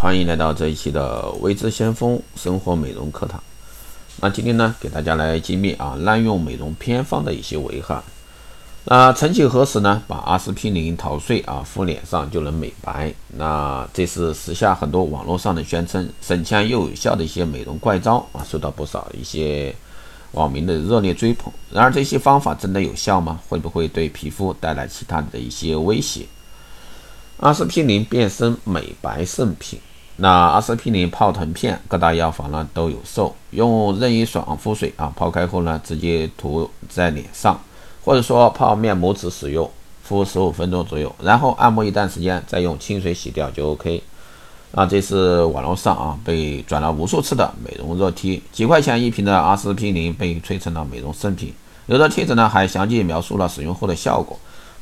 [0.00, 3.42] 欢迎来到这一期的微知先锋生活美容课堂。
[4.20, 8.00] 那今天呢，给大家来揭秘啊滥用美容偏方的一些危害。
[8.84, 19.74] 那曾几何时呢，把阿司匹林捣碎啊敷脸上就能美白，那这是时下很多网络上的宣称省钱又有效的一些美容怪招啊，受到不少一些
[20.30, 21.52] 网民的热烈追捧。
[21.72, 23.40] 然而这些方法真的有效吗？
[23.48, 26.24] 会不会对皮肤带来其他的一些威胁？
[27.40, 29.78] 阿司匹林变身美白圣品。
[30.16, 33.32] 那阿司匹林泡腾片，各大药房呢都有售。
[33.50, 37.56] 用任意爽肤水啊泡开后呢，直接涂在脸上，
[38.04, 39.70] 或者说泡面膜纸使用，
[40.02, 44.02] 敷十五分钟左右，然后按摩一段时间，再用清水洗掉就 OK。
[44.72, 51.54] 啊，这是网络上啊被转了无数次的美容热贴，几块钱一瓶的阿司匹林被吹成了美容圣品，
[51.86, 54.36] 有的帖子呢还详细描述了使用后的效果。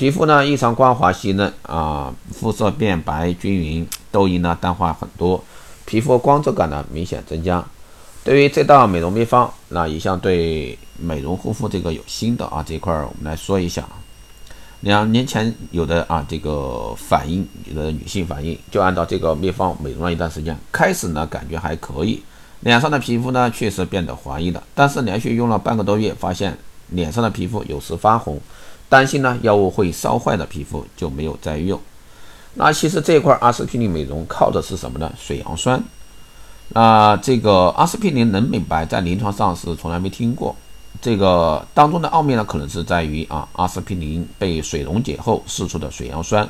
[0.00, 5.44] 皮肤呢异常光滑细嫩啊，肤色变白均匀，痘印呢淡化很多，
[5.84, 7.62] 皮肤光泽感呢明显增加。
[8.24, 13.86] 对于这道美容秘方，那一向对美容护肤这个有心的啊这块儿，我们来说一下。
[14.80, 22.22] 两年前有的啊这个反应，有的女性反应，就按照这个秘方美容了一段时间，开始呢感觉还可以，
[22.60, 26.56] 脸上的皮肤呢确实变得滑腻了，但是连续用了半个多月，发现
[26.88, 28.40] 脸上的皮肤有时发红。
[28.90, 31.80] 担心呢，药物会烧坏的皮肤就没有再用。
[32.54, 35.10] 那其实这块阿司匹林美容靠的是什么呢？
[35.16, 35.82] 水杨酸。
[36.70, 40.54] 那这个阿司匹林能美白，在临床上是从来没听过。
[41.00, 46.48] 这个当中的奥秘呢，可能是在于啊，阿司匹林被水溶解后释出的水杨酸。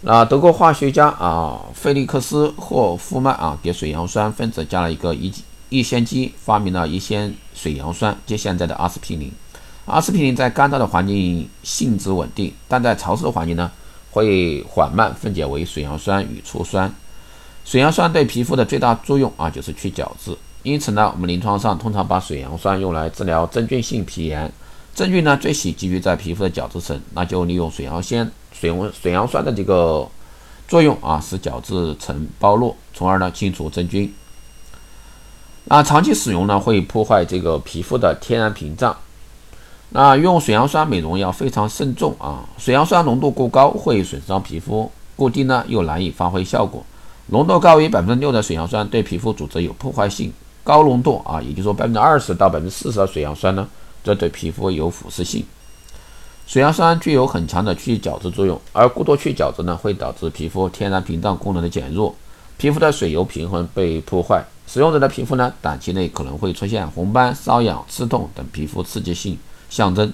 [0.00, 5.32] 那德国化学家啊，费利克斯霍夫曼啊，给水杨酸分子加了一个乙
[5.68, 9.30] 乙酰基，发明了乙酰水杨酸，即现在的阿司匹林。
[9.84, 13.70] 阿司匹林在干燥的环境性质稳定，但在潮湿的环境呢，
[14.12, 16.92] 会缓慢分解为水杨酸与醋酸。
[17.64, 20.36] 水杨酸对皮肤的最大作用啊，就是去角质。
[20.62, 24.52] 因此呢，我们临床上通常把水杨酸用来治疗真菌性皮炎。
[24.94, 30.08] 真菌呢，最喜集聚在皮肤的角质层，那就利用水杨酰、水温水杨酸的这个
[30.68, 34.14] 作用啊，使角质层剥落，从而呢清除真菌。
[35.64, 38.96] 那长期使用呢，会破坏这个皮肤的天然屏障。
[39.94, 42.42] 那用水杨酸美容要非常慎重啊！
[42.56, 46.82] 水杨酸浓度过高会损伤皮肤，过低呢又难以发挥效果。
[47.26, 50.32] 浓度高于百分之六的水杨酸对皮肤组织有破坏性，
[50.64, 53.68] 高浓度啊，也就是说百分之二十到百分之四十的水杨酸呢，
[54.02, 55.44] 这对皮肤有腐蚀性。
[56.46, 62.14] 水杨酸具有很强的去角质作用，而过多去角质呢，会导致皮肤天然屏障功能的减弱，
[62.56, 64.42] 皮肤的水油平衡被破坏。
[64.66, 69.38] 使用者的皮肤呢，短期内可能会出现红斑、瘙痒、刺痛等皮肤刺激性。
[69.72, 70.12] 象征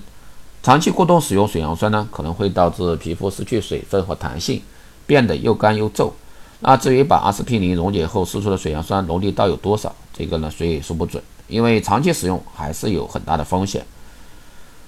[0.63, 4.63] 长期过度使用水杨酸呢，可能会导致皮肤失去水分和弹性，
[5.05, 6.15] 变得又干又皱。
[6.61, 13.85] 那至于把阿司匹林溶解后释出的水杨酸浓度到底有多少，这个呢谁也说不准，因为长期使用还是有很大的风险。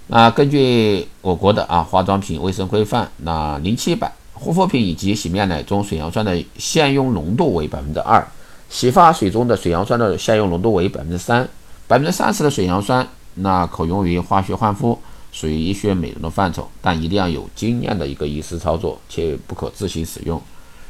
[0.06, 8.24] 那根据我国的啊化妆品卫生规范，那零七版护肤品以及洗面奶中水杨酸的限用浓度为百分之二，
[8.68, 11.48] 洗发水中的水杨酸的限用浓度为百分之三，
[11.88, 13.08] 百分之三十的水杨酸。
[13.40, 14.98] 那可用于化学焕肤，
[15.32, 20.40] 属于医学美容的范畴，但一定要有经验的一个医师操作，且不可自行使用，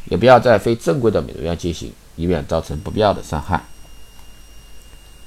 [0.09, 3.63] 也不要在非正规的美容院进行，以免造成不必要的伤害。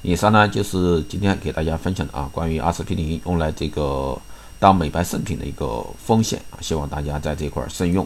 [0.02, 4.18] 以上呢就是今天给大家分享的啊，关于阿司匹林用来这个
[4.60, 8.06] 当美白圣品的一个风险啊，希望大家在这块慎用。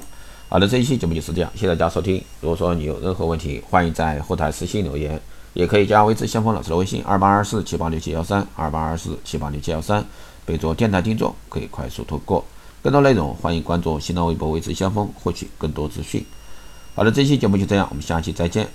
[0.50, 2.23] 好的，这一期节目就是这样，谢谢大家收听。
[2.39, 5.19] 如果说你有任何问题，欢迎在后台私信留言。
[5.53, 10.06] 也可以加微知先锋老师的微信二八二四七八六七幺三二八二四七八六七幺三，
[10.46, 12.46] 备注电台听众，可以快速通过。
[12.84, 16.24] 更多内容欢迎关注新浪微博微知先锋，获取更多资讯。
[16.96, 18.68] 好了，这期节目就这样，我们下期再见。